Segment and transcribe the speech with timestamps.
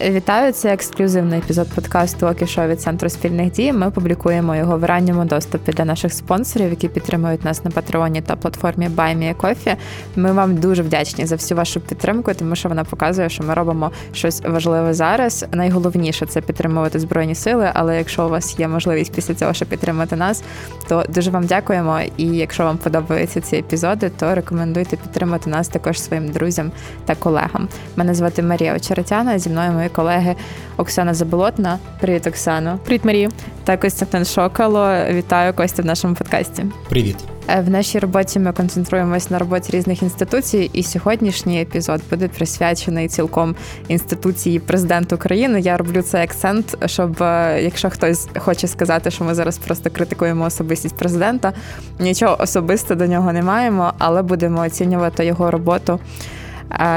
[0.00, 3.72] Вітаю, це ексклюзивний епізод подкасту Окішо від центру спільних дій.
[3.72, 8.36] Ми публікуємо його в ранньому доступі для наших спонсорів, які підтримують нас на патреоні та
[8.36, 9.76] платформі BuyMeACoffee.
[10.16, 13.90] Ми вам дуже вдячні за всю вашу підтримку, тому що вона показує, що ми робимо
[14.12, 15.46] щось важливе зараз.
[15.52, 17.70] Найголовніше це підтримувати збройні сили.
[17.74, 20.42] Але якщо у вас є можливість після цього ще підтримати нас,
[20.88, 22.00] то дуже вам дякуємо.
[22.16, 26.70] І якщо вам подобаються ці епізоди, то рекомендуйте підтримати нас також своїм друзям
[27.04, 27.68] та колегам.
[27.96, 29.38] Мене звати Марія Очеретяна.
[29.38, 30.34] Зі мною мої колеги
[30.76, 31.78] Оксана Заболотна.
[32.00, 32.78] Привіт, Оксано.
[32.84, 33.28] Привіт, Марія.
[33.64, 34.88] Та Костянтин Шокало.
[35.10, 36.64] Вітаю Костя в нашому подкасті.
[36.88, 37.16] Привіт.
[37.48, 43.08] Е, в нашій роботі ми концентруємось на роботі різних інституцій, і сьогоднішній епізод буде присвячений
[43.08, 43.56] цілком
[43.88, 45.60] інституції президента України.
[45.60, 50.44] Я роблю цей акцент, щоб е, якщо хтось хоче сказати, що ми зараз просто критикуємо
[50.44, 51.52] особистість президента,
[51.98, 56.00] нічого особисто до нього не маємо, але будемо оцінювати його роботу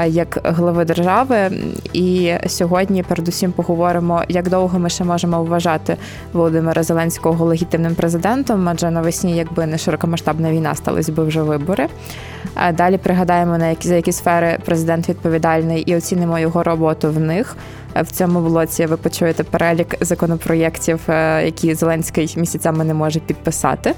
[0.06, 1.50] як глави держави.
[1.92, 5.96] І сьогодні, передусім, поговоримо, як довго ми ще можемо вважати
[6.32, 11.86] Володимира Зеленського легітимним президентом, адже навесні, якби не широкомасштабна війна, сталися би вже вибори.
[12.74, 17.56] Далі пригадаємо на які за які сфери президент відповідальний і оцінимо його роботу в них.
[17.94, 23.94] В цьому блоці ви почуєте перелік законопроєктів, е, які Зеленський місяцями не може підписати.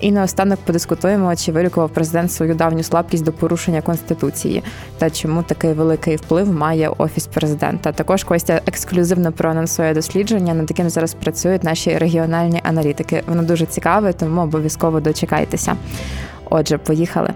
[0.00, 4.62] І наостанок подискутуємо, чи вилікував президент свою давню слабкість до порушення конституції
[4.98, 7.92] та чому такий великий вплив має офіс президента.
[7.92, 13.22] Також Костя ексклюзивно проанонсує дослідження, над яким зараз працюють наші регіональні аналітики.
[13.26, 15.76] Воно дуже цікаве, тому обов'язково дочекайтеся.
[16.50, 17.34] Отже, поїхали.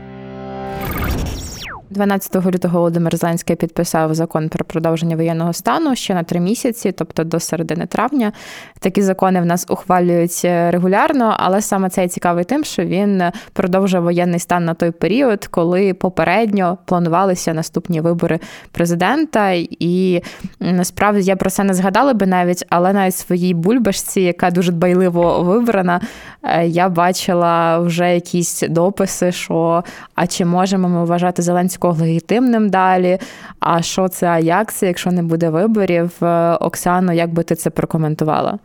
[1.92, 7.24] 12 лютого Володимир Зеленський підписав закон про продовження воєнного стану ще на три місяці, тобто
[7.24, 8.32] до середини травня.
[8.80, 14.40] Такі закони в нас ухвалюють регулярно, але саме цей цікавий тим, що він продовжує воєнний
[14.40, 19.50] стан на той період, коли попередньо планувалися наступні вибори президента.
[19.70, 20.22] І
[20.60, 25.42] насправді я про це не згадала би навіть, але навіть своїй бульбашці, яка дуже дбайливо
[25.42, 26.00] вибрана,
[26.42, 32.70] е, я бачила вже якісь дописи, що а чи можемо ми вважати Зеленського Зеленського легітимним
[32.70, 33.18] далі.
[33.60, 36.10] А що це, Аякс, якщо не буде виборів?
[36.22, 38.58] Е, Оксано, як би ти це прокоментувала?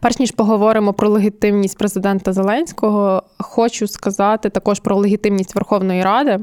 [0.00, 6.38] Перш ніж поговоримо про легітимність президента Зеленського, хочу сказати також про легітимність Верховної Ради,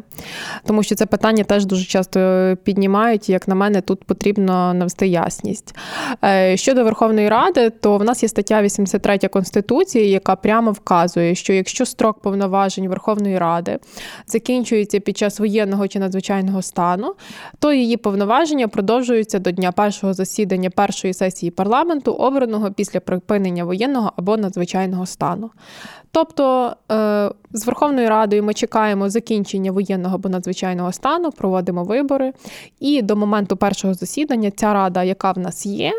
[0.65, 2.19] тому що це питання теж дуже часто
[2.63, 3.29] піднімають.
[3.29, 5.75] і, Як на мене, тут потрібно навести ясність.
[6.23, 11.53] Е, щодо Верховної Ради, то в нас є стаття 83 Конституції, яка прямо вказує, що
[11.53, 13.79] якщо строк повноважень Верховної Ради
[14.27, 17.15] закінчується під час воєнного чи надзвичайного стану,
[17.59, 24.13] то її повноваження продовжуються до дня першого засідання першої сесії парламенту, обраного після припинення воєнного
[24.15, 25.49] або надзвичайного стану.
[26.11, 32.33] Тобто е, з Верховною Радою ми чекаємо закінчення воєнного або надзвичайного стану, проводимо вибори,
[32.79, 35.93] і до моменту першого засідання ця рада, яка в нас є,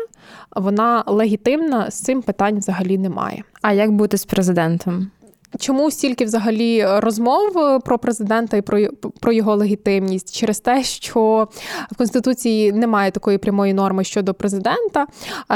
[0.55, 3.43] вона легітимна, з цим питань взагалі немає.
[3.61, 5.07] А як бути з президентом?
[5.57, 8.79] Чому стільки взагалі розмов е, про президента і про
[9.19, 11.47] про його легітимність через те, що
[11.91, 15.05] в конституції немає такої прямої норми щодо президента, е,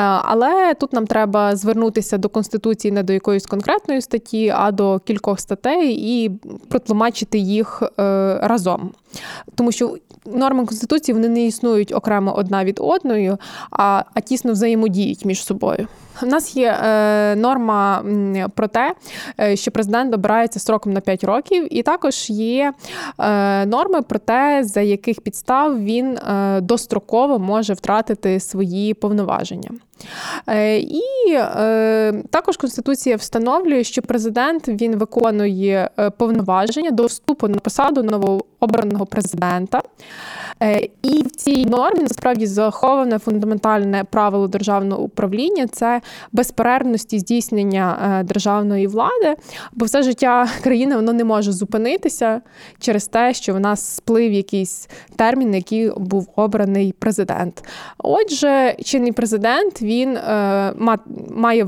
[0.01, 5.39] але тут нам треба звернутися до конституції не до якоїсь конкретної статті, а до кількох
[5.39, 6.31] статей і
[6.69, 8.91] протлумачити їх е, разом.
[9.55, 13.37] Тому що норми конституції вони не існують окремо одна від одної,
[13.71, 15.87] а, а тісно взаємодіють між собою.
[16.21, 18.03] У нас є е, норма
[18.55, 18.95] про те,
[19.39, 22.73] е, що президент обирається строком на 5 років, і також є
[23.19, 29.69] е, норми про те, за яких підстав він е, достроково може втратити свої повноваження.
[30.47, 31.01] Е, і
[31.33, 39.05] е, також Конституція встановлює, що президент він виконує е, повноваження до вступу на посаду новообраного
[39.05, 39.81] президента.
[41.01, 49.35] І в цій нормі насправді заховане фундаментальне правило державного управління це безперервності здійснення державної влади,
[49.73, 52.41] бо все життя країни воно не може зупинитися
[52.79, 57.63] через те, що в нас сплив якийсь термін, який був обраний президент.
[57.97, 60.73] Отже, чинний президент він е,
[61.35, 61.67] має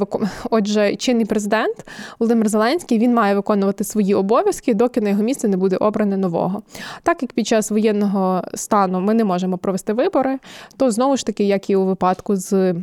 [0.52, 1.86] Отже, чинний президент
[2.20, 6.62] Володимир Зеленський він має виконувати свої обов'язки, доки на його місце не буде обране нового.
[7.04, 10.40] Так як під час воєнного стану ми не можемо провести вибори,
[10.78, 12.76] то знову ж таки, як і у випадку з.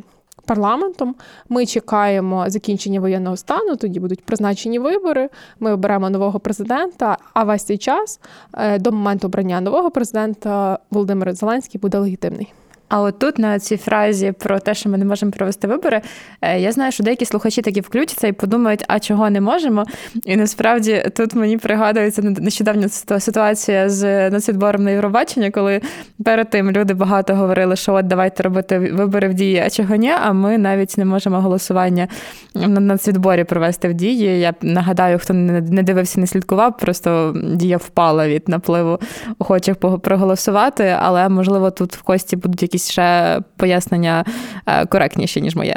[0.46, 1.14] Парламентом
[1.48, 3.76] ми чекаємо закінчення воєнного стану.
[3.76, 5.28] Тоді будуть призначені вибори.
[5.60, 7.18] Ми оберемо нового президента.
[7.34, 8.20] А весь цей час
[8.54, 12.52] е, до моменту обрання нового президента Володимир Зеленський буде легітимний.
[12.92, 16.00] А от тут на цій фразі про те, що ми не можемо провести вибори,
[16.42, 19.84] е, я знаю, що деякі слухачі такі включаться і подумають, а чого не можемо.
[20.24, 25.80] І насправді тут мені пригадується нещодавня ситуація з нацвідбором на Євробачення, коли
[26.24, 30.12] перед тим люди багато говорили, що от давайте робити вибори в дії, а чого ні,
[30.22, 32.08] а ми навіть не можемо голосування
[32.54, 34.40] на нацвідборі провести в дії.
[34.40, 38.98] Я нагадаю, хто не дивився, не слідкував, просто дія впала від напливу
[39.38, 44.24] охочих проголосувати, але можливо тут в кості будуть якісь ще пояснення
[44.66, 45.76] е, коректніші, ніж моє.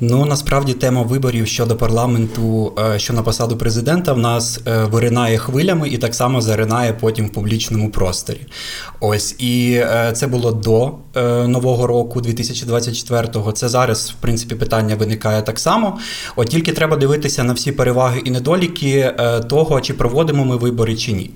[0.00, 5.38] Ну насправді тема виборів щодо парламенту, е, що на посаду президента, в нас е, виринає
[5.38, 8.40] хвилями і так само заринає потім в публічному просторі.
[9.00, 10.92] Ось і е, це було до
[11.48, 13.52] нового року, 2024-го.
[13.52, 15.98] Це зараз, в принципі, питання виникає так само.
[16.36, 19.14] От тільки треба дивитися на всі переваги і недоліки
[19.48, 21.30] того, чи проводимо ми вибори чи ні.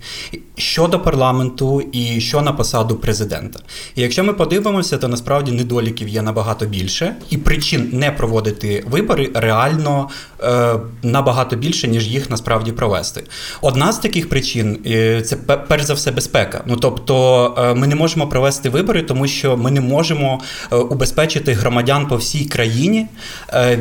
[0.57, 3.61] Щодо парламенту і що на посаду президента.
[3.97, 8.85] І якщо ми подивимося, то насправді недоліків є набагато більше, і причин не проводити проводити
[8.91, 10.09] вибори реально
[10.43, 13.25] е, набагато більше, ніж їх насправді провести.
[13.63, 16.63] Одна з таких причин е, це перш за все безпека.
[16.67, 20.41] Ну тобто е, ми не можемо провести вибори, тому що ми не можемо
[20.73, 23.07] е, убезпечити громадян по всій країні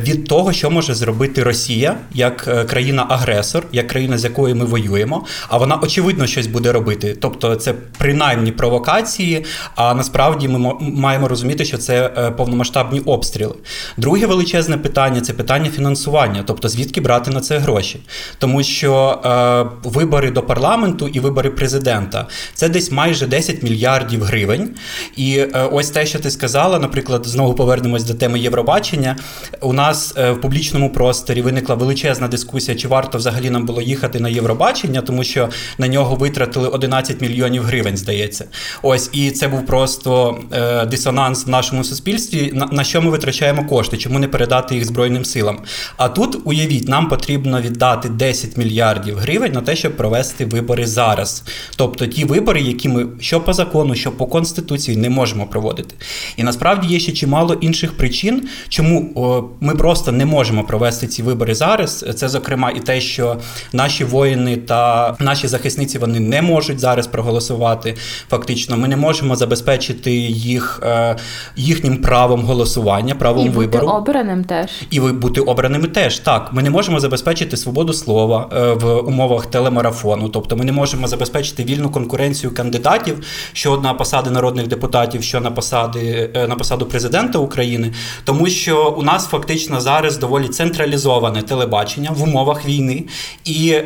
[0.02, 5.24] від того, що може зробити Росія як країна-агресор, як країна, з якою ми воюємо.
[5.48, 7.16] А вона очевидно щось буде робити.
[7.20, 9.44] Тобто, це принаймні провокації.
[9.74, 13.54] А насправді ми маємо розуміти, що це повномасштабні обстріли.
[13.96, 18.00] Друге величезне величезне питання це питання фінансування, тобто звідки брати на це гроші.
[18.38, 24.70] Тому що е, вибори до парламенту і вибори президента це десь майже 10 мільярдів гривень.
[25.16, 29.16] І е, ось те, що ти сказала, наприклад, знову повернемось до теми Євробачення.
[29.60, 34.20] У нас е, в публічному просторі виникла величезна дискусія, чи варто взагалі нам було їхати
[34.20, 38.44] на Євробачення, тому що на нього витратили 11 мільйонів гривень, здається.
[38.82, 42.50] Ось і це був просто е, дисонанс в нашому суспільстві.
[42.54, 43.96] На, на що ми витрачаємо кошти?
[43.96, 45.58] Чому не перед передати їх Збройним силам.
[45.96, 51.42] А тут, уявіть, нам потрібно віддати 10 мільярдів гривень на те, щоб провести вибори зараз.
[51.76, 55.94] Тобто ті вибори, які ми що по закону, що по конституції не можемо проводити.
[56.36, 61.22] І насправді є ще чимало інших причин, чому о, ми просто не можемо провести ці
[61.22, 62.04] вибори зараз.
[62.16, 63.36] Це, зокрема, і те, що
[63.72, 67.96] наші воїни та наші захисниці вони не можуть зараз проголосувати.
[68.30, 71.16] Фактично, ми не можемо забезпечити їх е,
[71.56, 73.86] їхнім правом голосування, правом і вибору.
[73.86, 76.50] Бути обраним обраним теж і ви бути обраними теж так.
[76.52, 81.64] Ми не можемо забезпечити свободу слова е, в умовах телемарафону, тобто ми не можемо забезпечити
[81.64, 87.38] вільну конкуренцію кандидатів, що на посади народних депутатів, що на посади е, на посаду президента
[87.38, 87.92] України,
[88.24, 93.04] тому що у нас фактично зараз доволі централізоване телебачення в умовах війни
[93.44, 93.76] і.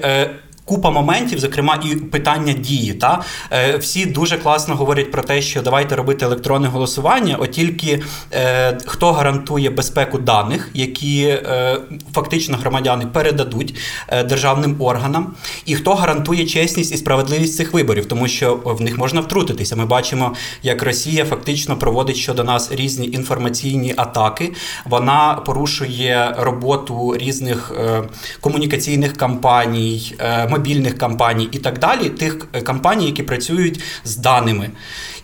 [0.62, 2.94] Е, Купа моментів, зокрема, і питання дії.
[2.94, 8.03] Та е, Всі дуже класно говорять про те, що давайте робити електронне голосування, от тільки
[8.32, 11.79] е, хто гарантує безпеку даних, які е,
[12.14, 13.75] фактично громадяни передадуть
[14.09, 15.35] е, державним органам,
[15.67, 19.76] і хто гарантує чесність і справедливість цих виборів, тому що в них можна втрутитися.
[19.76, 24.53] Ми бачимо, як Росія фактично проводить щодо нас різні інформаційні атаки.
[24.87, 28.03] Вона порушує роботу різних е,
[28.41, 30.14] комунікаційних кампаній.
[30.52, 34.70] Е, мобільних компаній і так далі, тих е, компаній, які працюють з даними.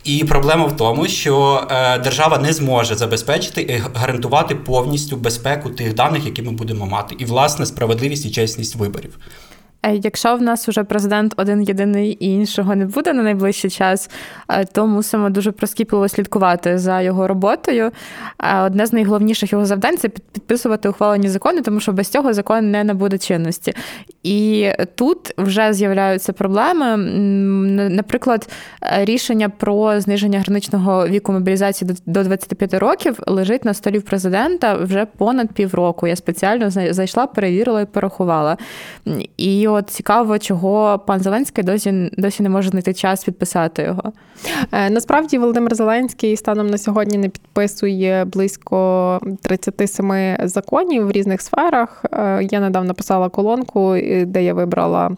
[0.05, 5.95] І проблема в тому, що е, держава не зможе забезпечити і гарантувати повністю безпеку тих
[5.95, 9.19] даних, які ми будемо мати, і власне справедливість і чесність виборів.
[9.87, 14.11] Якщо в нас вже президент один єдиний і іншого не буде на найближчий час,
[14.49, 17.91] е, то мусимо дуже проскіпливо слідкувати за його роботою.
[18.65, 22.85] Одне з найголовніших його завдань це підписувати ухвалені закони, тому що без цього закон не
[22.85, 23.75] набуде чинності.
[24.29, 26.97] І тут вже з'являються проблеми.
[27.91, 28.49] Наприклад,
[29.01, 35.53] рішення про зниження граничного віку мобілізації до 25 років лежить на столі президента вже понад
[35.53, 36.07] півроку.
[36.07, 38.57] Я спеціально зайшла, перевірила і порахувала.
[39.37, 44.13] І от цікаво, чого пан Зеленський досі досі не може знайти час підписати його.
[44.73, 52.05] Е, насправді, Володимир Зеленський станом на сьогодні не підписує близько 37 законів в різних сферах.
[52.13, 55.11] Е, я недавно писала колонку, де я вибрала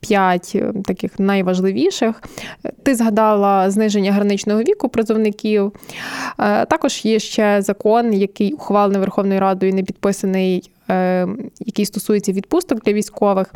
[0.00, 2.22] п'ять е, таких найважливіших.
[2.82, 5.72] Ти згадала зниження граничного віку призовників.
[6.68, 10.70] Також є ще закон, який ухвалений Верховною Радою і не підписаний
[11.60, 13.54] який стосується відпусток для військових.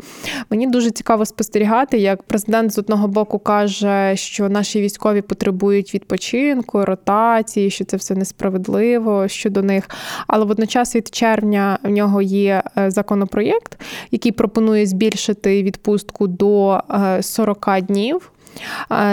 [0.49, 6.85] Мені дуже цікаво спостерігати, як президент з одного боку каже, що наші військові потребують відпочинку,
[6.85, 9.89] ротації, що це все несправедливо щодо них.
[10.27, 16.79] Але водночас від червня в нього є законопроєкт, який пропонує збільшити відпустку до
[17.21, 18.31] 40 днів.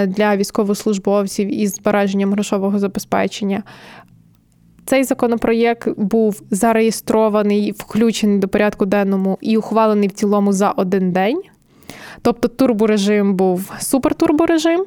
[0.06, 3.62] Для військовослужбовців із збереженням грошового забезпечення
[4.90, 11.42] цей законопроєкт був зареєстрований, включений до порядку денному і ухвалений в цілому за один день.
[12.22, 14.84] Тобто турборежим був супертурборежим,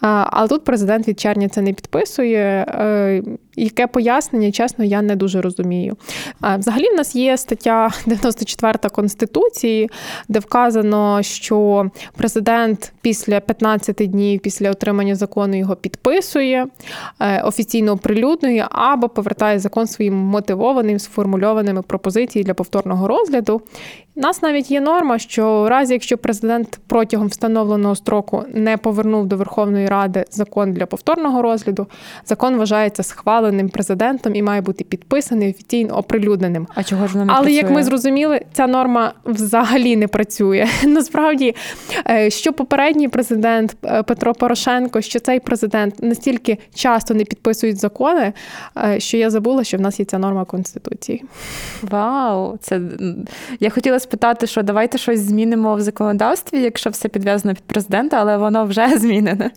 [0.00, 2.66] але тут президент від червня це не підписує.
[3.56, 5.96] Яке пояснення, чесно, я не дуже розумію.
[6.58, 9.90] Взагалі, в нас є стаття 94 Конституції,
[10.28, 16.66] де вказано, що президент після 15 днів після отримання закону його підписує,
[17.20, 23.62] е, офіційно оприлюднює або повертає закон своїм мотивованим, сформульованими пропозиціями для повторного розгляду.
[24.14, 29.26] У нас навіть є норма, що в разі, якщо президент протягом встановленого строку не повернув
[29.26, 31.86] до Верховної Ради закон для повторного розгляду,
[32.26, 33.41] закон вважається схваленим
[33.72, 36.66] президентом і має бути підписаний офіційно оприлюдненим.
[36.74, 37.56] А чого ж вона не але працює?
[37.56, 40.68] як ми зрозуміли, ця норма взагалі не працює.
[40.86, 41.54] Насправді,
[42.10, 48.32] е, що попередній президент е, Петро Порошенко, що цей президент настільки часто не підписують закони,
[48.76, 51.24] е, що я забула, що в нас є ця норма конституції.
[51.82, 52.80] Вау, це
[53.60, 58.36] я хотіла спитати, що давайте щось змінимо в законодавстві, якщо все підв'язано під президента, але
[58.36, 59.50] воно вже змінене.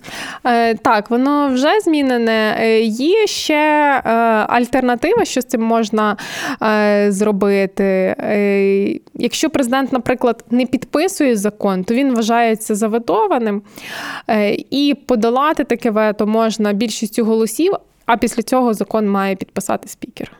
[0.81, 2.57] Так, воно вже змінене.
[2.83, 4.09] Є ще е,
[4.49, 6.17] альтернатива, що з цим можна
[7.07, 8.15] зробити.
[9.13, 13.61] Якщо президент, наприклад, не підписує закон, то він вважається заветованим.
[14.69, 17.73] І подолати таке вето можна більшістю голосів,
[18.05, 20.31] а після цього закон має підписати спікер.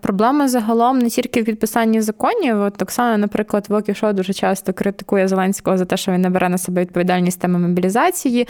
[0.00, 2.60] Проблема загалом не тільки в підписанні законів.
[2.60, 6.48] От Оксана, наприклад, в Окішо дуже часто критикує Зеленського за те, що він не бере
[6.48, 8.48] на себе відповідальність теми мобілізації,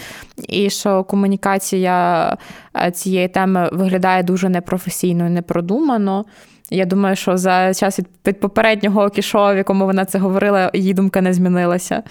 [0.49, 2.37] і що комунікація
[2.77, 6.25] е, цієї теми виглядає дуже непрофесійно і непродумано.
[6.71, 11.21] Я думаю, що за час від попереднього окішо, в якому вона це говорила, її думка
[11.21, 12.03] не змінилася.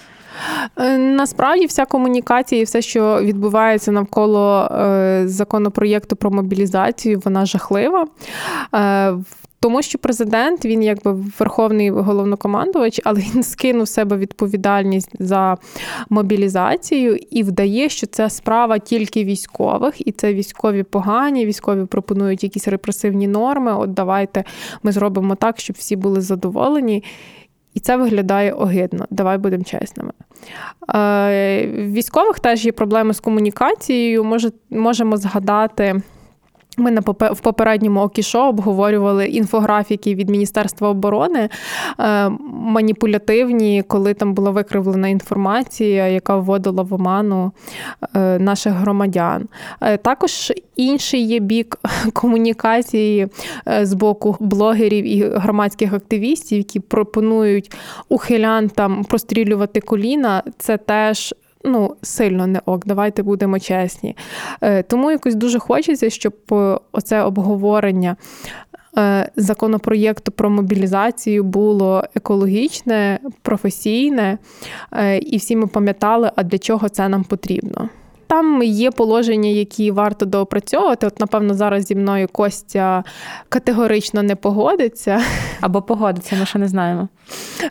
[0.76, 8.06] Е, насправді, вся комунікація і все, що відбувається навколо е, законопроєкту про мобілізацію, вона жахлива.
[8.74, 9.14] Е,
[9.60, 15.56] тому що президент, він якби верховний головнокомандувач, але він скинув себе відповідальність за
[16.10, 21.46] мобілізацію і вдає, що це справа тільки військових, і це військові погані.
[21.46, 23.74] Військові пропонують якісь репресивні норми.
[23.76, 24.44] От давайте
[24.82, 27.04] ми зробимо так, щоб всі були задоволені.
[27.74, 29.06] І це виглядає огидно.
[29.10, 30.12] Давай будемо чесними.
[30.94, 34.24] Е, військових теж є проблеми з комунікацією.
[34.24, 36.02] Може, Можемо згадати.
[36.80, 37.00] Ми на
[37.32, 41.48] в попередньому окішо обговорювали інфографіки від Міністерства оборони
[41.98, 47.52] е, маніпулятивні, коли там була викривлена інформація, яка вводила в оману
[48.16, 49.48] е, наших громадян.
[49.80, 51.78] Е, також інший є бік
[52.12, 53.28] комунікації
[53.82, 57.72] з боку блогерів і громадських активістів, які пропонують
[58.08, 60.42] ухилянтам прострілювати коліна.
[60.58, 64.16] Це теж ну, сильно не ок, давайте будемо чесні.
[64.60, 68.16] Е, тому якось дуже хочеться, щоб е, оце обговорення.
[68.98, 74.38] Е, законопроєкту про мобілізацію було екологічне, професійне,
[75.20, 77.88] і всі ми пам'ятали, а для чого це нам потрібно.
[78.30, 81.06] Там є положення, які варто доопрацьовувати.
[81.06, 83.04] От, напевно, зараз зі мною Костя
[83.48, 85.20] категорично не погодиться.
[85.60, 87.08] Або погодиться, ми ще не знаємо.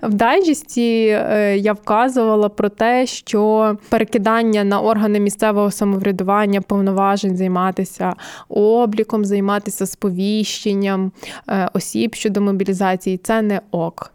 [0.01, 8.13] В дайджесті е, я вказувала про те, що перекидання на органи місцевого самоврядування повноважень займатися
[8.49, 11.11] обліком, займатися сповіщенням
[11.49, 14.11] е, осіб щодо мобілізації це не ок.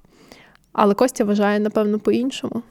[0.73, 2.63] Але Костя вважає, напевно, по-іншому.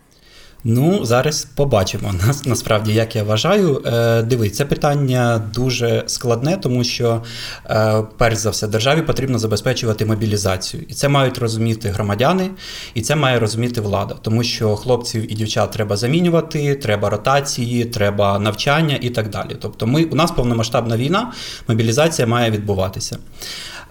[0.63, 2.13] Ну, зараз побачимо.
[2.45, 7.23] Насправді, як я вважаю, е, дивись, це питання дуже складне, тому що,
[7.69, 10.83] е, перш за все, державі потрібно забезпечувати мобілізацію.
[10.89, 12.49] І це мають розуміти громадяни,
[12.93, 18.39] і це має розуміти влада, тому що хлопців і дівчат треба замінювати, треба ротації, треба
[18.39, 19.55] навчання і так далі.
[19.61, 21.31] Тобто, ми у нас повномасштабна війна,
[21.67, 23.17] мобілізація має відбуватися.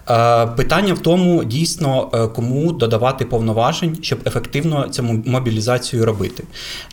[0.09, 6.43] Е, питання в тому, дійсно, е, кому додавати повноважень, щоб ефективно цю мобілізацію робити.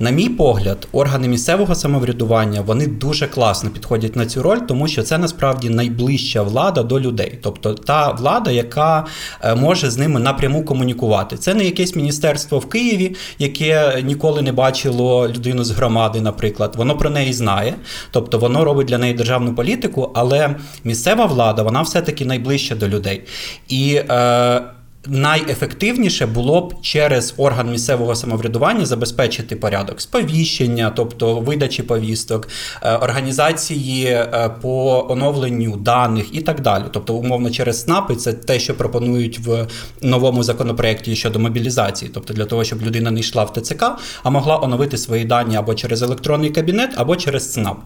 [0.00, 5.02] На мій погляд, органи місцевого самоврядування вони дуже класно підходять на цю роль, тому що
[5.02, 9.06] це насправді найближча влада до людей, тобто та влада, яка
[9.42, 11.36] е, може з ними напряму комунікувати.
[11.36, 16.74] Це не якесь міністерство в Києві, яке ніколи не бачило людину з громади, наприклад.
[16.76, 17.74] Воно про неї знає,
[18.10, 22.88] тобто воно робить для неї державну політику, але місцева влада вона все таки найближча до
[22.88, 23.22] людей людей.
[23.68, 24.62] І е,
[25.06, 32.48] найефективніше було б через орган місцевого самоврядування забезпечити порядок сповіщення, тобто видачі повісток,
[32.82, 36.84] е, організації е, по оновленню даних і так далі.
[36.92, 39.66] Тобто, умовно, через СНАПи це те, що пропонують в
[40.02, 43.84] новому законопроекті щодо мобілізації, тобто для того, щоб людина не йшла в ТЦК,
[44.22, 47.78] а могла оновити свої дані або через електронний кабінет, або через СНАП.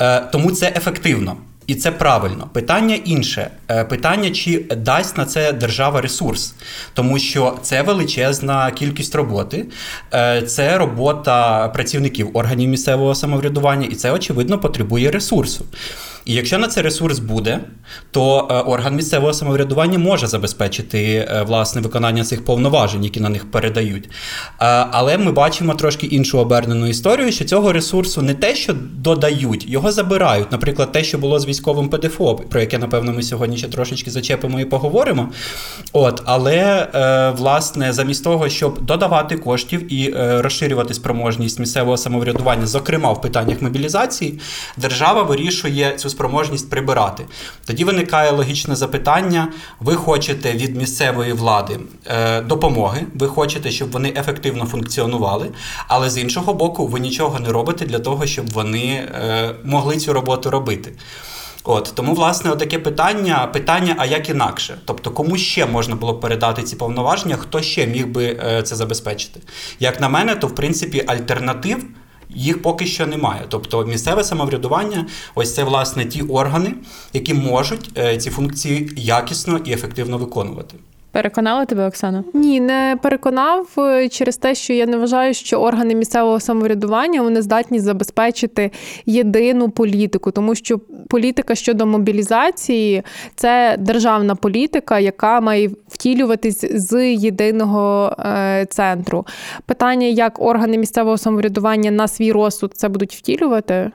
[0.00, 1.36] Е, тому це ефективно.
[1.66, 2.50] І це правильно.
[2.52, 3.50] Питання інше.
[3.70, 6.54] Е, питання, чи дасть на це держава ресурс,
[6.94, 9.66] тому що це величезна кількість роботи,
[10.14, 15.64] е, це робота працівників органів місцевого самоврядування, і це очевидно потребує ресурсу.
[16.26, 17.60] І якщо на це ресурс буде,
[18.10, 23.50] то е, орган місцевого самоврядування може забезпечити е, власне виконання цих повноважень, які на них
[23.50, 24.04] передають.
[24.04, 24.10] Е,
[24.90, 29.92] але ми бачимо трошки іншу обернену історію, що цього ресурсу не те, що додають, його
[29.92, 30.52] забирають.
[30.52, 34.60] Наприклад, те, що було з військовим ПДФО, про яке, напевно, ми сьогодні ще трошечки зачепимо
[34.60, 35.28] і поговоримо.
[35.92, 36.88] От, Але
[37.38, 44.38] власне, замість того, щоб додавати коштів і розширювати спроможність місцевого самоврядування, зокрема в питаннях мобілізації,
[44.76, 47.24] держава вирішує цю спроможність прибирати.
[47.66, 54.12] Тоді виникає логічне запитання: ви хочете від місцевої влади е, допомоги, ви хочете, щоб вони
[54.16, 55.50] ефективно функціонували,
[55.88, 60.12] але з іншого боку, ви нічого не робите для того, щоб вони е, могли цю
[60.12, 60.92] роботу робити.
[61.64, 64.78] От тому, власне, таке питання: питання, а як інакше?
[64.84, 69.40] Тобто, кому ще можна було передати ці повноваження, хто ще міг би е, це забезпечити?
[69.80, 71.84] Як на мене, то в принципі альтернатив
[72.36, 73.44] їх поки що немає.
[73.48, 76.74] Тобто місцеве самоврядування, ось це власне ті органи,
[77.12, 80.76] які можуть е, ці функції якісно і ефективно виконувати.
[81.16, 82.24] Переконала тебе, Оксана?
[82.34, 87.42] Ні, не переконав е, через те, що я не вважаю, що органи місцевого самоврядування вони
[87.42, 88.70] здатні забезпечити
[89.06, 93.02] єдину політику, тому що політика щодо мобілізації
[93.34, 99.26] це державна політика, яка має втілюватись з єдиного е, центру.
[99.66, 103.90] Питання, як органи місцевого самоврядування на свій розсуд це будуть втілювати.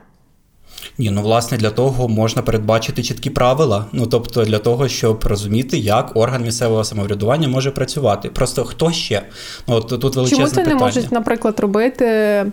[0.97, 3.85] Ні, ну власне для того можна передбачити чіткі правила.
[3.91, 8.29] Ну тобто для того, щоб розуміти, як орган місцевого самоврядування може працювати.
[8.29, 9.21] Просто хто ще?
[9.67, 10.75] Ну от тут величезне Чому це питання.
[10.75, 12.51] не можуть, наприклад, робити е,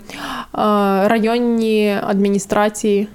[1.08, 3.08] районні адміністрації?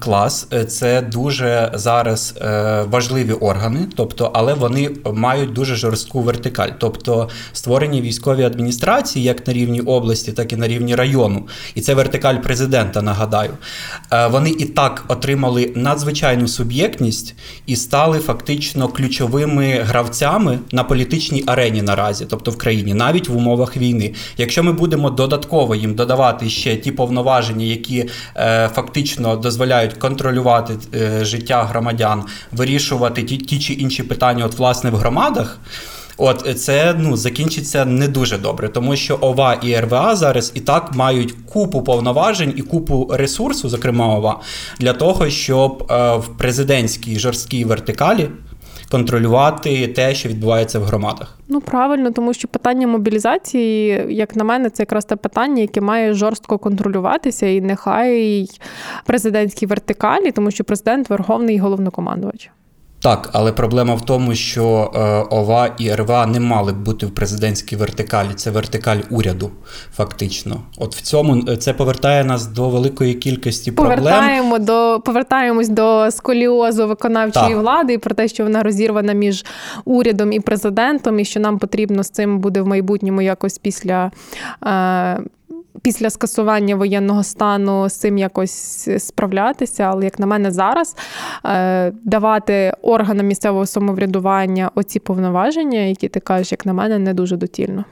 [0.00, 6.68] Клас, е, це дуже зараз е, важливі органи, тобто, але вони мають дуже жорстку вертикаль.
[6.78, 11.48] Тобто створені військові адміністрації, як на рівні області, так і на рівні району.
[11.74, 13.02] І це вертикаль президента.
[13.02, 13.50] Нагадаю,
[14.12, 17.34] е, вони і так отримали надзвичайну суб'єктність
[17.66, 23.76] і стали фактично ключовими гравцями на політичній арені наразі, тобто в країні, навіть в умовах
[23.76, 24.14] війни.
[24.38, 28.08] Якщо ми будемо додатково їм додавати ще ті повноваження, які
[28.74, 34.96] фактично дозволяють контролювати е, життя громадян, вирішувати ті, ті чи інші питання, от власне в
[34.96, 35.58] громадах.
[36.16, 40.94] От це ну закінчиться не дуже добре, тому що ОВА і РВА зараз і так
[40.94, 44.40] мають купу повноважень і купу ресурсу, зокрема ОВА,
[44.80, 48.28] для того, щоб е, в президентській жорсткій вертикалі
[48.94, 51.38] контролювати те, що відбувається в громадах.
[51.48, 56.14] Ну правильно, тому що питання мобілізації, як на мене, це якраз те питання, яке має
[56.14, 58.48] жорстко контролюватися, і нехай
[59.06, 62.50] президентській вертикалі, тому що президент верховний головнокомандувач.
[63.04, 64.98] Так, але проблема в тому, що е,
[65.36, 68.28] ОВА і РВА не мали б бути в президентській вертикалі.
[68.36, 69.50] Це вертикаль уряду,
[69.96, 70.60] фактично.
[70.78, 73.98] От в цьому е, це повертає нас до великої кількості проблем.
[73.98, 77.58] Повертаємо до повертаємось до сколіозу виконавчої так.
[77.58, 79.44] влади і про те, що вона розірвана між
[79.84, 84.10] урядом і президентом, і що нам потрібно з цим буде в майбутньому якось після.
[84.66, 85.20] Е,
[85.84, 89.82] після скасування воєнного стану з цим якось справлятися.
[89.82, 90.96] Але, як на мене, зараз
[91.46, 97.36] е, давати органам місцевого самоврядування оці повноваження, які ти кажеш, як на мене, не дуже
[97.36, 97.84] доцільно.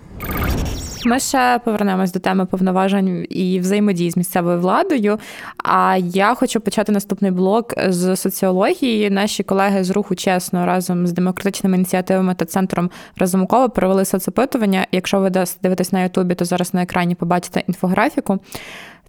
[1.04, 5.18] Ми ще повернемось до теми повноважень і взаємодії з місцевою владою.
[5.64, 9.10] А я хочу почати наступний блок з соціології.
[9.10, 14.86] Наші колеги з руху чесно разом з демократичними ініціативами та центром Разумкова провели соцопитування.
[14.92, 15.30] Якщо ви
[15.62, 18.38] дивитесь на Ютубі, то зараз на екрані побачите інфографіку.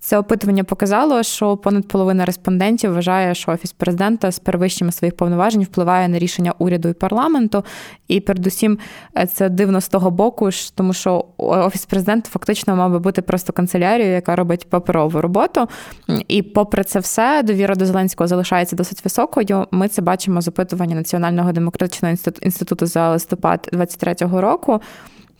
[0.05, 5.63] Це опитування показало, що понад половина респондентів вважає, що офіс президента з перевищенням своїх повноважень
[5.63, 7.63] впливає на рішення уряду і парламенту.
[8.07, 8.77] І передусім
[9.17, 13.53] е, це дивно з того боку, тому що офіс президента фактично мав би бути просто
[13.53, 15.67] канцелярією, яка робить паперову роботу.
[16.27, 19.67] І, попри це все, довіра до Зеленського залишається досить високою.
[19.71, 24.81] Ми це бачимо з опитування Національного демократичного інституту за листопад 23-го року.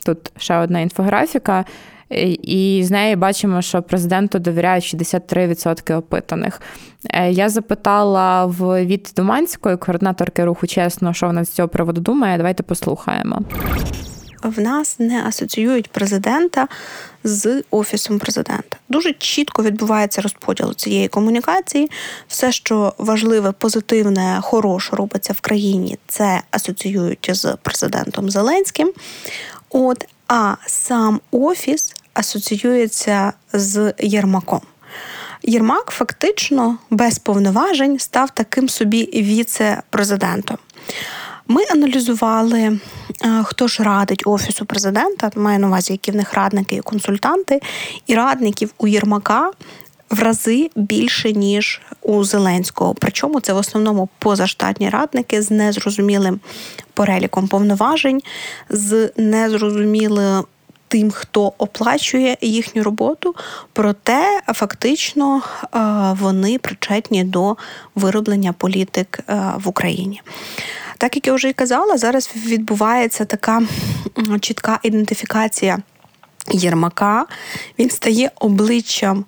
[0.04, 1.64] Тут ще одна інфографіка.
[2.10, 6.60] І з неї бачимо, що президенту довіряють 63% опитаних.
[7.10, 12.36] Е, я запитала в від Думанської, координаторки руху чесно, що вона з цього приводу думає.
[12.36, 13.42] Давайте послухаємо.
[14.44, 16.68] В нас не асоціюють президента
[17.24, 18.76] з офісом президента.
[18.88, 21.90] Дуже чітко відбувається розподіл цієї комунікації.
[22.28, 28.92] Все, що важливе, позитивне, хороше робиться в країні, це асоціюють з президентом Зеленським.
[29.70, 34.60] От а сам офіс асоціюється з Єрмаком.
[35.42, 40.58] Єрмак фактично без повноважень став таким собі віце-президентом.
[41.48, 42.78] Ми аналізували,
[43.44, 47.60] хто ж радить офісу президента, маю на увазі, які в них радники і консультанти,
[48.06, 49.50] і радників у Єрмака.
[50.10, 52.94] В рази більше ніж у Зеленського.
[52.94, 56.40] Причому це в основному позаштатні радники з незрозумілим
[56.94, 58.22] переліком повноважень,
[58.70, 60.44] з незрозумілим
[60.88, 63.34] тим, хто оплачує їхню роботу,
[63.72, 65.78] проте фактично е,
[66.20, 67.56] вони причетні до
[67.94, 70.22] вироблення політик е, в Україні.
[71.04, 73.62] Так як я вже і казала, зараз відбувається така
[74.40, 75.78] чітка ідентифікація
[76.50, 77.26] Єрмака.
[77.78, 79.24] Він стає обличчям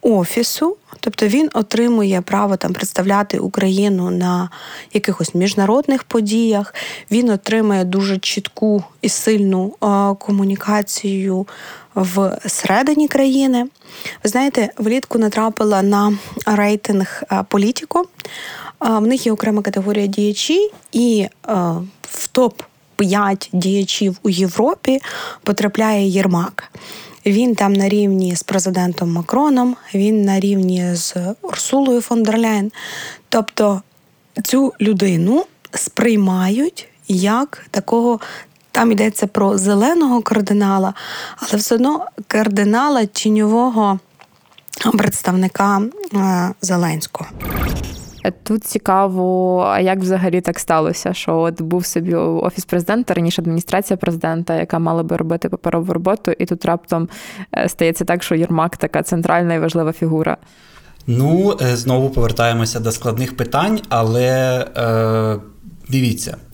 [0.00, 4.50] офісу, тобто він отримує право там представляти Україну на
[4.92, 6.74] якихось міжнародних подіях.
[7.10, 9.70] Він отримує дуже чітку і сильну
[10.18, 11.46] комунікацію
[12.44, 13.66] всередині країни.
[14.24, 18.04] Ви знаєте, влітку натрапила на рейтинг Політіко.
[18.80, 21.26] В них є окрема категорія діячі, і
[22.02, 22.62] в топ
[22.96, 25.00] 5 діячів у Європі
[25.42, 26.72] потрапляє Єрмак.
[27.26, 32.72] Він там на рівні з президентом Макроном, він на рівні з Урсулою фон дер Ляйн.
[33.28, 33.82] Тобто
[34.44, 38.20] цю людину сприймають як такого.
[38.72, 40.94] Там йдеться про зеленого кардинала,
[41.36, 43.98] але все одно кардинала тіньового
[44.98, 45.82] представника
[46.14, 47.30] е, Зеленського.
[48.42, 53.96] Тут цікаво, а як взагалі так сталося, що от був собі офіс президента, раніше адміністрація
[53.96, 57.08] президента, яка мала би робити паперову роботу, і тут раптом
[57.56, 60.36] е, стається так, що Єрмак така центральна і важлива фігура.
[61.06, 65.36] Ну, е, знову повертаємося до складних питань, але е,
[65.88, 66.51] дивіться, Е,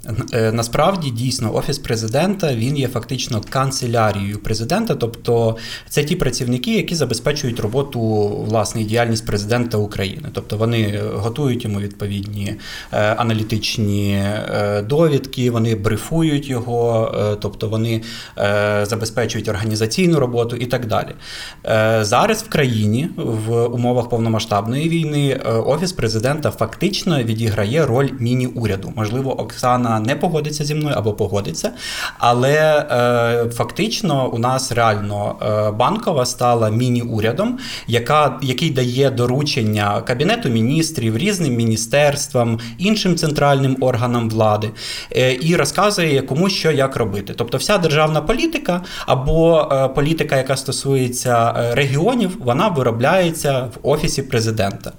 [0.52, 5.56] насправді дійсно офіс президента він є фактично канцелярією президента, тобто
[5.88, 8.00] це ті працівники, які забезпечують роботу
[8.48, 10.28] власне діяльність президента України.
[10.32, 12.54] Тобто вони готують йому відповідні
[12.92, 18.02] е, аналітичні е, довідки, вони брифують його, тобто вони
[18.82, 21.08] забезпечують організаційну роботу і так далі.
[22.04, 25.34] Зараз в країні в умовах повномасштабної війни
[25.66, 28.92] офіс президента фактично відіграє роль міні-уряду.
[28.96, 31.70] Можливо, Оксана не погодиться зі мною або погодиться.
[32.18, 40.48] Але е, фактично у нас реально е, банкова стала міні-урядом, яка, який дає доручення Кабінету
[40.48, 44.70] міністрів, різним міністерствам, іншим центральним органам влади
[45.16, 47.34] е, і розказує кому що як робити.
[47.36, 54.22] Тобто, вся державна політика або е, політика, яка стосується е, регіонів, вона виробляється в офісі
[54.22, 54.92] президента.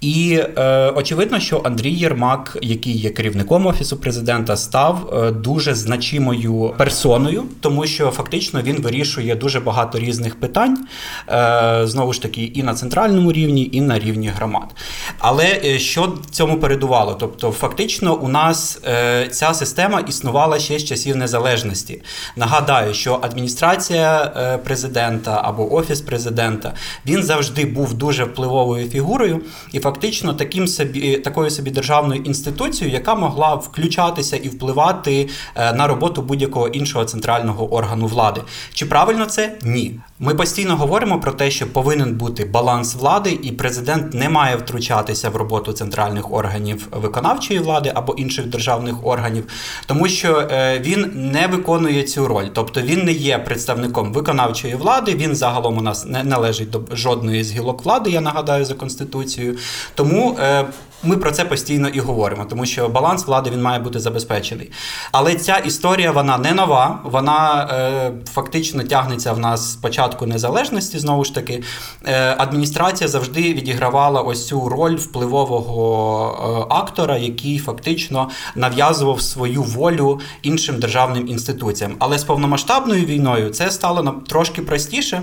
[0.00, 6.74] І е, очевидно, що Андрій Єрмак, який є керівником офісу президента, став е, дуже значимою
[6.78, 10.86] персоною, тому що фактично він вирішує дуже багато різних питань,
[11.28, 14.74] е, знову ж таки, і на центральному рівні, і на рівні громад.
[15.18, 17.14] Але е, що цьому передувало?
[17.14, 22.02] Тобто, фактично, у нас е, ця система існувала ще з часів незалежності.
[22.36, 26.74] Нагадаю, що адміністрація е, президента або офіс президента
[27.06, 29.40] він завжди був дуже впливовою фігурою
[29.72, 36.22] і фактично таким собі такою собі державною інституцією, яка могла включатися і впливати на роботу
[36.22, 38.40] будь-якого іншого центрального органу влади.
[38.74, 39.58] Чи правильно це?
[39.62, 40.00] Ні.
[40.18, 45.30] Ми постійно говоримо про те, що повинен бути баланс влади, і президент не має втручатися
[45.30, 49.44] в роботу центральних органів виконавчої влади або інших державних органів,
[49.86, 55.14] тому що е, він не виконує цю роль, тобто він не є представником виконавчої влади.
[55.14, 58.10] Він загалом у нас не належить до жодної з гілок влади.
[58.10, 59.58] Я нагадаю за конституцією.
[59.94, 60.64] Тому е,
[61.02, 64.70] ми про це постійно і говоримо, тому що баланс влади він має бути забезпечений.
[65.12, 70.98] Але ця історія вона не нова, вона е, фактично тягнеться в нас з початку незалежності.
[70.98, 71.62] Знову ж таки,
[72.06, 80.20] е, адміністрація завжди відігравала ось цю роль впливового е, актора, який фактично нав'язував свою волю
[80.42, 81.96] іншим державним інституціям.
[81.98, 85.22] Але з повномасштабною війною це стало нам трошки простіше,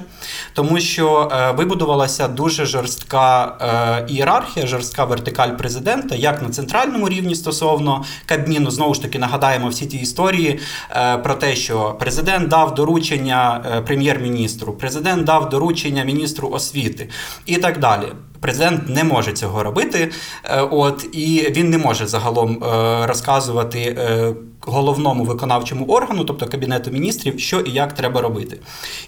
[0.53, 7.35] тому що е, вибудувалася дуже жорстка е, ієрархія, жорстка вертикаль президента, як на центральному рівні
[7.35, 8.71] стосовно Кабміну.
[8.71, 10.59] Знову ж таки нагадаємо всі ті історії
[10.91, 17.09] е, про те, що президент дав доручення е, прем'єр-міністру, президент дав доручення міністру освіти
[17.45, 18.07] і так далі.
[18.43, 20.11] Президент не може цього робити,
[20.43, 26.91] е, от і він не може загалом е, розказувати е, головному виконавчому органу, тобто кабінету
[26.91, 28.59] міністрів, що і як треба робити.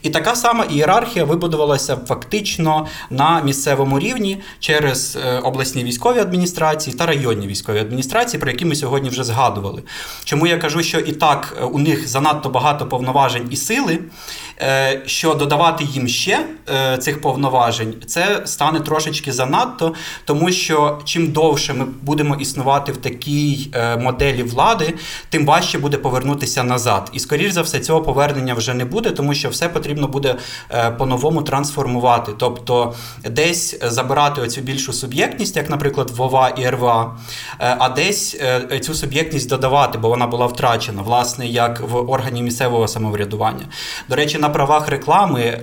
[0.01, 7.47] І така сама ієрархія вибудувалася фактично на місцевому рівні через обласні військові адміністрації та районні
[7.47, 9.83] військові адміністрації, про які ми сьогодні вже згадували.
[10.23, 13.99] Чому я кажу, що і так у них занадто багато повноважень і сили,
[15.05, 16.45] що додавати їм ще
[16.99, 19.93] цих повноважень, це стане трошечки трошечки занадто,
[20.25, 24.93] тому що чим довше ми будемо існувати в такій е, моделі влади,
[25.29, 27.09] тим важче буде повернутися назад.
[27.13, 30.35] І, скоріш за все, цього повернення вже не буде, тому що все потрібно буде
[30.71, 32.31] е, по-новому трансформувати.
[32.37, 32.93] Тобто
[33.29, 38.39] десь забирати оцю більшу суб'єктність, як, наприклад, ВОВА і РВА, е, а десь
[38.81, 43.65] цю суб'єктність додавати, бо вона була втрачена, власне, як в органі місцевого самоврядування.
[44.09, 45.59] До речі, на правах реклами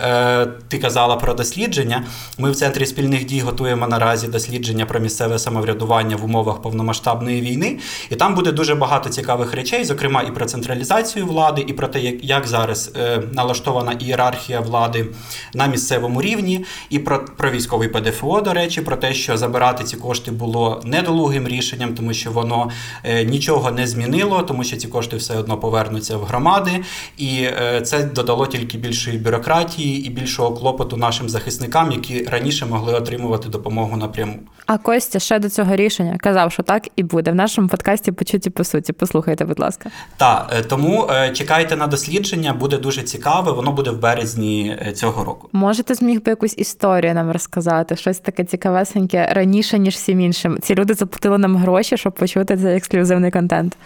[0.69, 2.05] ти казала про дослідження.
[2.39, 7.79] Ми в центрі спільних дій готуємо наразі дослідження про місцеве самоврядування в умовах повномасштабної війни,
[8.11, 12.01] і там буде дуже багато цікавих речей, зокрема і про централізацію влади, і про те,
[12.23, 15.07] як, зараз е, налаштована ієрархія влади
[15.55, 19.97] на місцевому рівні, і про, про військовий ПДФО, до речі, про те, що забирати ці
[19.97, 22.71] кошти було недолугим рішенням, тому що воно
[23.05, 26.71] е, нічого не змінило, тому що ці кошти все одно повернуться в громади,
[27.17, 32.95] і е, це додало тільки більшої бюрократії і більшого клопоту нашим захисникам, які раніше могли
[32.95, 34.39] отримувати допомогу напряму.
[34.67, 37.31] А Костя ще до цього рішення казав, що так і буде.
[37.31, 38.93] В нашому подкасті почуті по суті.
[38.93, 39.91] Послухайте, будь ласка.
[40.17, 43.53] Так, е, тому чекайте на дослідження, буде дуже цікаве.
[43.53, 45.49] Воно буде в березні цього року.
[45.53, 47.97] Можете зміг би якусь історію нам розказати?
[47.97, 50.59] Щось таке цікавесеньке раніше ніж всім іншим.
[50.63, 53.77] Ці люди заплатили нам гроші, щоб почути цей ексклюзивний контент.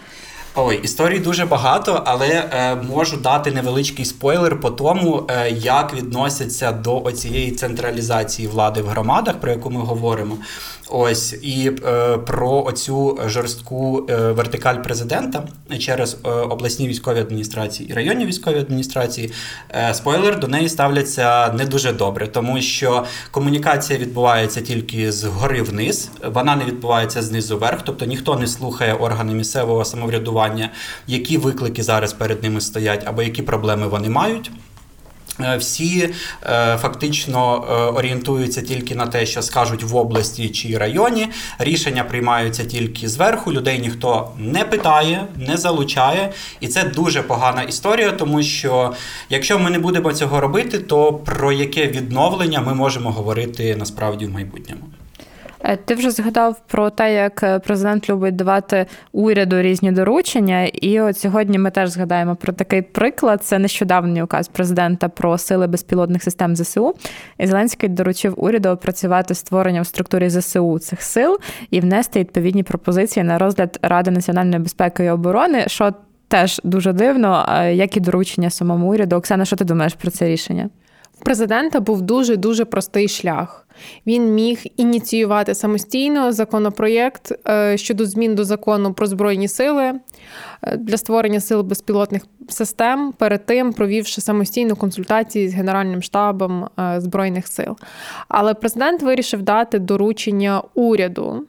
[0.59, 6.71] Ой, історій дуже багато, але е, можу дати невеличкий спойлер по тому, е, як відносяться
[6.71, 10.37] до оцієї централізації влади в громадах, про яку ми говоримо.
[10.89, 15.43] Ось і е, про оцю жорстку е, вертикаль президента
[15.79, 19.31] через е, обласні військові адміністрації і районні військові адміністрації.
[19.69, 25.61] Е, спойлер до неї ставляться не дуже добре, тому що комунікація відбувається тільки з гори
[25.61, 30.46] вниз, вона не відбувається знизу вверх, тобто ніхто не слухає органи місцевого самоврядування,
[31.07, 34.51] які виклики зараз перед ними стоять, або які проблеми вони мають.
[35.39, 36.09] Е, всі
[36.43, 41.27] е, фактично е, орієнтуються тільки на те, що скажуть в області чи районі.
[41.59, 43.53] Рішення приймаються тільки зверху.
[43.53, 48.93] Людей ніхто не питає, не залучає, і це дуже погана історія, тому що
[49.29, 54.31] якщо ми не будемо цього робити, то про яке відновлення ми можемо говорити насправді в
[54.31, 54.83] майбутньому.
[55.63, 60.65] Е, ти вже згадав про те, як е, президент любить давати уряду різні доручення.
[60.65, 63.43] І от сьогодні ми теж згадаємо про такий приклад.
[63.43, 66.95] Це нещодавній указ президента про сили безпілотних систем ЗСУ.
[67.37, 71.39] І Зеленський доручив уряду опрацювати створення в структурі ЗСУ цих сил
[71.71, 75.63] і внести відповідні пропозиції на розгляд Ради національної безпеки і оборони.
[75.67, 75.93] що
[76.29, 79.15] Теж дуже дивно, як і доручення самому уряду.
[79.15, 80.69] Оксана, що ти думаєш про це рішення?
[81.21, 83.67] У президента був дуже дуже простий шлях.
[84.07, 89.93] Він міг ініціювати самостійно законопроєкт е, щодо змін до закону про збройні сили
[90.63, 97.01] е, для створення сил безпілотних систем, перед тим провівши самостійну консультацію з Генеральним штабом е,
[97.01, 97.77] збройних сил.
[98.27, 101.45] Але президент вирішив дати доручення уряду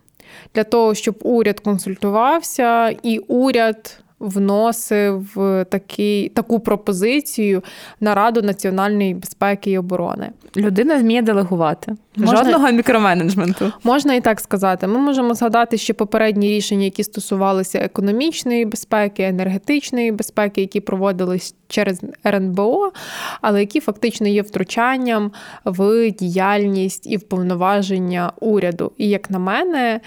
[0.54, 5.36] для того, щоб уряд консультувався, і уряд вносив
[5.68, 7.62] такий, таку пропозицію
[8.00, 10.30] на Раду національної безпеки і оборони.
[10.56, 11.96] Людина вміє делегувати.
[12.16, 12.36] Можна...
[12.36, 13.72] Жодного мікроменеджменту.
[13.84, 14.86] Можна і так сказати.
[14.86, 22.00] Ми можемо згадати ще попередні рішення, які стосувалися економічної безпеки, енергетичної безпеки, які проводились через
[22.26, 22.92] РНБО,
[23.40, 25.32] але які фактично є втручанням
[25.64, 28.92] в діяльність і в повноваження уряду.
[28.96, 30.00] І як на мене,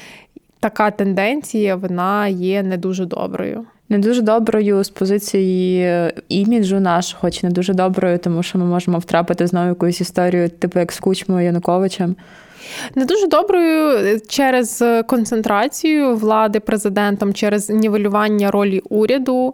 [0.59, 7.21] така тенденція вона є не дуже доброю не дуже доброю з позиції е, іміджу нашого,
[7.21, 10.99] хоч не дуже доброю, тому що ми можемо втрапити знову якусь історію, типу як з
[10.99, 12.15] Кучмою Януковичем.
[12.95, 19.53] Не дуже доброю е, через концентрацію влади президентом, через нівелювання ролі уряду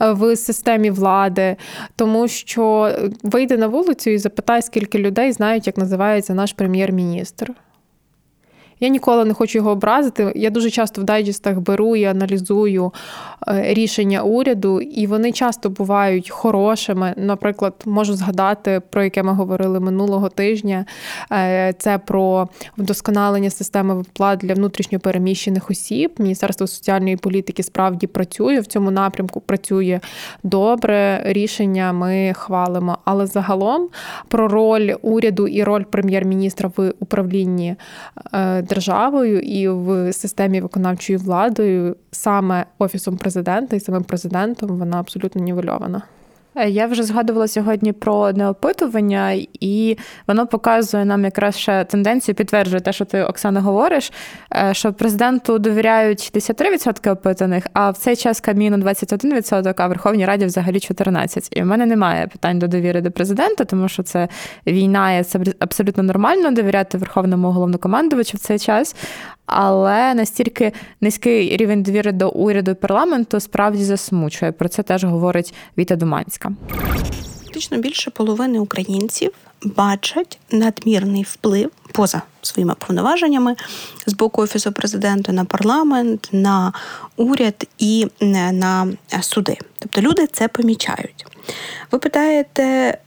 [0.00, 1.56] е, в системі влади,
[1.96, 2.92] тому що
[3.22, 7.52] вийде на вулицю і запитай, скільки людей знають, як називається наш прем'єр-міністр.
[8.82, 10.32] Я ніколи не хочу його образити.
[10.36, 12.92] Я дуже часто в дайджестах беру і аналізую
[13.48, 17.14] е, рішення уряду, і вони часто бувають хорошими.
[17.16, 20.86] Наприклад, можу згадати, про яке ми говорили минулого тижня.
[21.32, 26.12] Е, це про вдосконалення системи виплат для внутрішньопереміщених осіб.
[26.18, 30.00] Міністерство соціальної політики справді працює в цьому напрямку, працює
[30.42, 31.22] добре.
[31.24, 32.98] Рішення ми хвалимо.
[33.04, 33.88] Але загалом
[34.28, 37.76] про роль уряду і роль прем'єр-міністра в управлінні
[38.34, 45.42] е, державою і в системі виконавчої владою саме офісом президента і самим президентом вона абсолютно
[45.42, 46.02] нівельована.
[46.54, 52.80] Е, я вже згадувала сьогодні про неопитування, і воно показує нам якраз ще тенденцію, підтверджує
[52.80, 54.12] те, що ти Оксана говориш,
[54.54, 60.46] е, що президенту довіряють 53% опитаних, а в цей час Каміну 21%, а Верховній Раді
[60.46, 61.48] взагалі 14%.
[61.52, 64.28] І в мене немає питань до довіри до президента, тому що це
[64.66, 68.96] війна, і це абсолютно нормально довіряти верховному головнокомандувачу в цей час
[69.46, 74.52] але настільки низький рівень довіри до уряду і парламенту справді засмучує.
[74.52, 76.41] Про це теж говорить Віта Думанська.
[77.44, 79.30] Фактично більше половини українців
[79.64, 83.56] бачать надмірний вплив поза своїми повноваженнями
[84.06, 86.72] з боку офісу президента на парламент, на
[87.16, 88.86] уряд і на
[89.20, 89.58] суди.
[89.78, 91.26] Тобто люди це помічають.
[91.90, 92.98] Ви питаєте,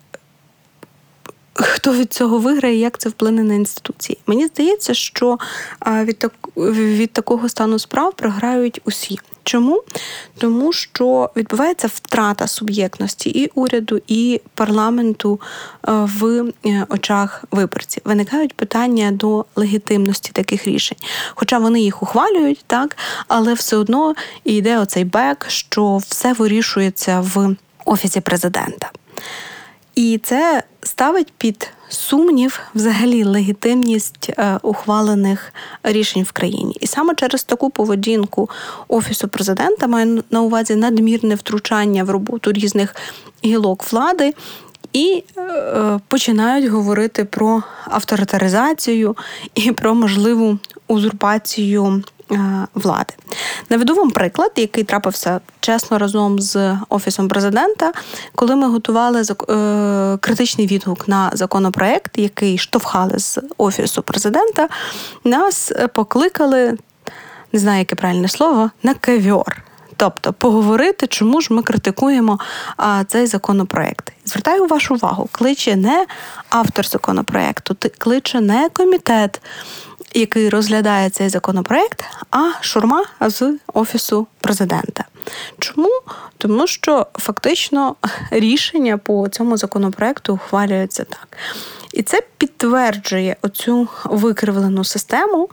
[1.54, 4.18] хто від цього виграє, як це вплине на інституції.
[4.28, 5.38] Мені здається, що
[5.88, 9.20] від так, від такого стану справ програють усі.
[9.46, 9.84] Чому?
[10.38, 15.40] Тому що відбувається втрата суб'єктності і уряду, і парламенту
[15.84, 18.02] в е, очах виборців.
[18.06, 20.98] Виникають питання до легітимності таких рішень.
[21.36, 27.56] Хоча вони їх ухвалюють, так, але все одно йде оцей бек, що все вирішується в
[27.86, 28.92] офісі президента.
[29.96, 36.78] І це ставить під сумнів взагалі легітимність е, ухвалених рішень в країні.
[36.80, 38.50] І саме через таку поведінку
[38.88, 42.96] офісу президента маю на увазі надмірне втручання в роботу різних
[43.46, 44.34] гілок влади.
[44.94, 49.16] І е, починають говорити про авторитаризацію
[49.56, 52.15] і про можливу узурпацію Е,
[52.74, 53.14] влади.
[53.70, 57.94] Наведу вам приклад, який трапився чесно разом з офісом президента,
[58.36, 64.70] коли ми готували е, критичний відгук на законопроект, який штовхали з офісу президента,
[65.24, 66.78] нас покликали,
[67.52, 69.64] не знаю, яке правильне слово, на кавьор.
[69.98, 72.40] Тобто поговорити, чому ж ми критикуємо
[72.78, 74.14] а, цей законопроект.
[74.26, 76.06] Звертаю вашу увагу, кличе не
[76.50, 79.42] автор законопроекту, кличе не комітет
[80.20, 85.04] який розглядає цей законопроект, а шурма з офісу президента.
[85.60, 85.90] Чому?
[86.38, 87.96] Тому що фактично
[88.32, 91.38] рішення по цьому законопроекту ухвалюється так.
[91.94, 95.50] І це підтверджує оцю викривлену систему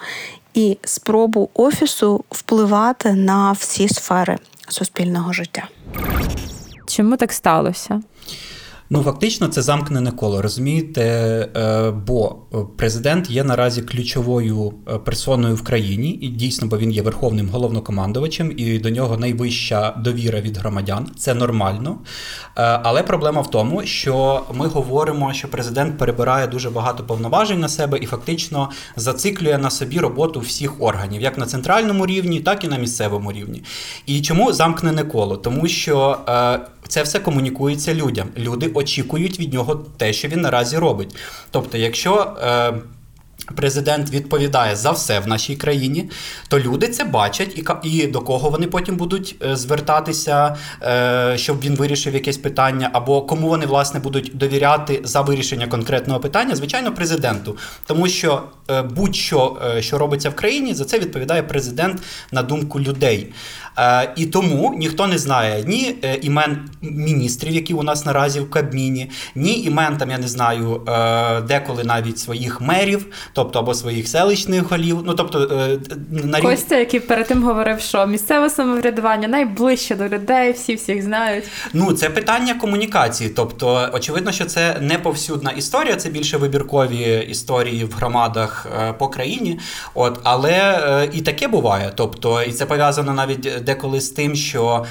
[0.55, 5.69] і спробу офісу впливати на всі сфери суспільного життя.
[6.87, 8.03] Чому так сталося?
[8.91, 11.03] Ну, фактично, це замкнене коло, розумієте?
[11.57, 12.37] Е, бо
[12.77, 18.53] президент є наразі ключовою е, персоною в країні, і дійсно, бо він є верховним головнокомандувачем,
[18.57, 21.11] і до нього найвища довіра від громадян.
[21.19, 21.99] Це нормально.
[22.57, 27.69] Е, але проблема в тому, що ми говоримо, що президент перебирає дуже багато повноважень на
[27.69, 32.69] себе і фактично зациклює на собі роботу всіх органів, як на центральному рівні, так і
[32.69, 33.63] на місцевому рівні.
[34.07, 35.37] І чому замкнене коло?
[35.37, 36.19] Тому що
[36.89, 38.29] це все комунікується людям.
[38.37, 41.17] Люди очікують від нього те, що він наразі робить.
[41.51, 42.37] Тобто, якщо.
[42.43, 42.73] Е,
[43.57, 46.11] Президент відповідає за все в нашій країні,
[46.49, 51.61] то люди це бачать, і і до кого вони потім будуть е, звертатися, е, щоб
[51.61, 56.95] він вирішив якесь питання, або кому вони власне будуть довіряти за вирішення конкретного питання, звичайно,
[56.95, 62.81] президенту, тому що е, будь-що що робиться в країні, за це відповідає президент на думку
[62.81, 63.33] людей.
[64.17, 69.63] І тому ніхто не знає ні імен міністрів, які у нас наразі в Кабміні, ні
[69.63, 70.81] імен там, я не знаю,
[71.49, 75.03] деколи навіть своїх мерів тобто або своїх селищних голів.
[75.07, 75.79] Ну тобто е,
[76.11, 76.45] на рів...
[76.45, 81.45] Костя, який перед тим говорив, що місцеве самоврядування найближче до людей, всі всіх знають.
[81.73, 83.31] Ну це питання комунікації.
[83.31, 89.09] Тобто, очевидно, що це не повсюдна історія, це більше вибіркові історії в громадах е, по
[89.09, 89.59] країні.
[89.95, 91.93] От, але е, і таке буває.
[91.95, 94.85] Тобто, і це пов'язано навіть деколи з тим, що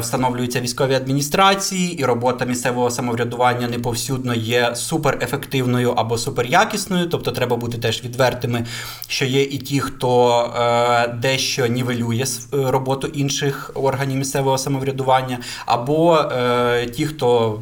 [0.00, 7.08] встановлюються військові адміністрації, і робота місцевого самоврядування не повсюдно є суперефективною або суперякісною.
[7.08, 8.66] Тобто, треба бути теж відвертими,
[9.08, 16.16] що є і ті, хто е, дещо нівелює е, роботу інших органів місцевого самоврядування, або
[16.16, 17.58] е, ті, хто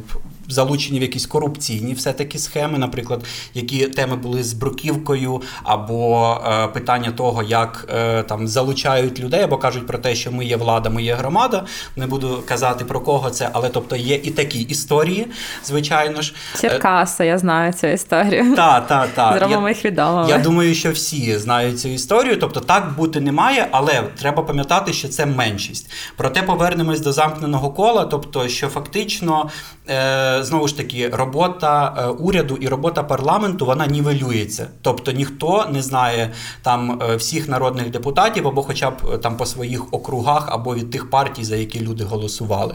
[0.52, 7.10] залучені в якісь корупційні все-таки схеми, наприклад, які теми були з бруківкою, або е, питання
[7.10, 11.02] того, як е, там залучають людей, або кажуть про те, що ми є влада, ми
[11.02, 11.64] є громада.
[11.96, 15.26] Не буду казати про кого це, але тобто є і такі історії,
[15.64, 16.34] звичайно ж.
[16.60, 18.56] Черкаса, я знаю цю історію.
[18.56, 19.38] Так, так, так.
[19.38, 20.26] Зробимо їх відомо.
[20.28, 22.36] Я думаю, що всі знають цю історію.
[22.40, 25.90] Тобто так бути не має, але треба пам'ятати, що це меншість.
[26.16, 29.50] Проте повернемось до замкненого кола, тобто, що фактично
[29.88, 34.68] е, знову ж таки робота е, уряду і робота парламенту вона нівелюється.
[34.82, 36.32] Тобто ніхто не знає
[36.62, 40.90] там е, всіх народних депутатів або, хоча б е, там по своїх округах, або від
[40.90, 42.74] тих партій, за які люди голосували,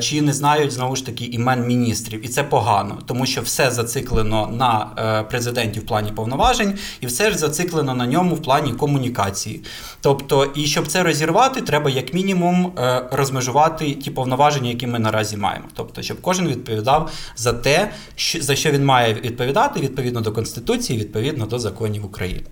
[0.00, 4.48] чи не знають знову ж таки імен міністрів, і це погано, тому що все зациклено
[4.52, 4.86] на
[5.30, 9.64] президенті в плані повноважень, і все ж зациклено на ньому в плані комунікації.
[10.00, 12.72] Тобто, і щоб це розірвати, треба як мінімум
[13.10, 15.64] розмежувати ті повноваження, які ми наразі маємо.
[15.74, 17.92] Тобто, щоб кожен відповідав за те,
[18.40, 22.44] за що він має відповідати відповідно до конституції, відповідно до законів України.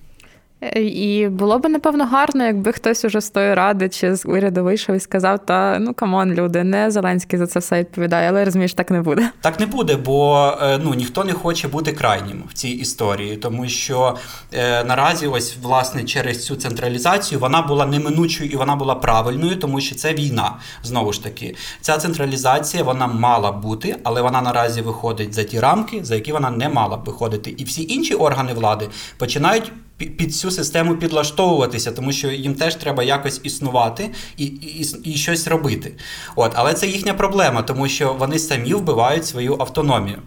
[0.63, 4.65] Е, і було б напевно гарно, якби хтось уже з тої ради чи з уряду
[4.65, 8.45] вийшов і сказав: та ну come on, люди, не Зеленський за це все відповідає, але
[8.45, 9.31] розумієш, так не буде.
[9.41, 13.69] Так не буде, бо е, ну ніхто не хоче бути крайнім в цій історії, тому
[13.69, 14.17] що
[14.53, 19.81] е, наразі, ось власне, через цю централізацію вона була неминучою і вона була правильною, тому
[19.81, 20.57] що це війна.
[20.83, 26.01] Знову ж таки, ця централізація вона мала бути, але вона наразі виходить за ті рамки,
[26.03, 27.51] за які вона не мала б виходити.
[27.51, 28.89] І всі інші органи влади
[29.19, 29.73] починають
[30.07, 35.48] під цю систему підлаштовуватися, тому що їм теж треба якось існувати і і, і щось
[35.48, 35.92] робити.
[36.36, 40.18] От, Але це їхня проблема, тому що вони самі вбивають свою автономію.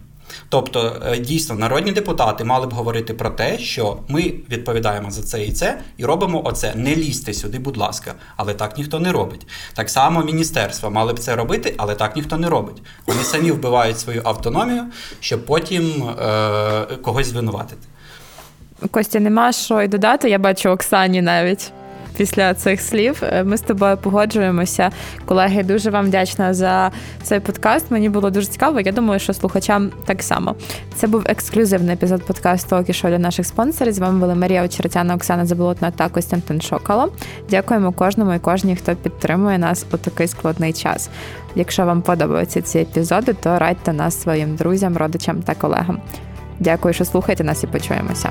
[0.49, 5.45] Тобто, е, дійсно, народні депутати мали б говорити про те, що ми відповідаємо за це
[5.45, 6.75] і це, і робимо оце.
[6.75, 9.47] Не лізьте сюди, будь ласка, але так ніхто не робить.
[9.73, 12.81] Так само міністерства мали б це робити, але так ніхто не робить.
[13.07, 14.83] Вони самі вбивають свою автономію,
[15.19, 17.87] щоб потім е- когось звинуватити.
[18.91, 20.29] Костя, нема що й додати.
[20.29, 21.71] Я бачу Оксані навіть.
[22.17, 24.91] Після цих слів е, ми з тобою погоджуємося.
[25.25, 26.91] Колеги, дуже вам вдячна за
[27.23, 27.91] цей подкаст.
[27.91, 28.79] Мені було дуже цікаво.
[28.79, 30.55] Я думаю, що слухачам так само.
[30.95, 33.93] Це був ексклюзивний епізод подкасту «Окішо» для наших спонсорів.
[33.93, 37.11] З вами були Марія Очеретяна, Оксана Заболотна та Костянтин Шокало.
[37.49, 41.09] Дякуємо кожному і кожній, хто підтримує нас у такий складний час.
[41.55, 46.01] Якщо вам подобаються ці епізоди, то радьте нас своїм друзям, родичам та колегам.
[46.59, 48.29] Дякую, що слухаєте нас і почуємося.